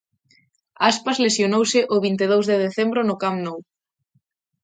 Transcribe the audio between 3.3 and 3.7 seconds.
Nou.